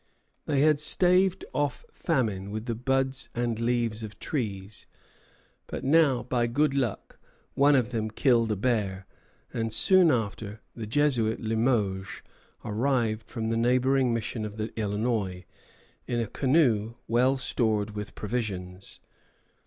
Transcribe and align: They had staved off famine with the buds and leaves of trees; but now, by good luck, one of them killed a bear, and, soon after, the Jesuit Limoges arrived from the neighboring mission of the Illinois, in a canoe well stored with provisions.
They 0.47 0.61
had 0.61 0.79
staved 0.79 1.45
off 1.53 1.85
famine 1.91 2.49
with 2.49 2.65
the 2.65 2.73
buds 2.73 3.29
and 3.35 3.59
leaves 3.59 4.01
of 4.01 4.17
trees; 4.17 4.87
but 5.67 5.83
now, 5.83 6.23
by 6.23 6.47
good 6.47 6.73
luck, 6.73 7.19
one 7.53 7.75
of 7.75 7.91
them 7.91 8.09
killed 8.09 8.51
a 8.51 8.55
bear, 8.55 9.05
and, 9.53 9.71
soon 9.71 10.09
after, 10.09 10.59
the 10.75 10.87
Jesuit 10.87 11.39
Limoges 11.39 12.23
arrived 12.65 13.29
from 13.29 13.49
the 13.49 13.57
neighboring 13.57 14.11
mission 14.11 14.43
of 14.43 14.55
the 14.57 14.73
Illinois, 14.75 15.45
in 16.07 16.19
a 16.19 16.25
canoe 16.25 16.95
well 17.07 17.37
stored 17.37 17.91
with 17.91 18.15
provisions. 18.15 18.99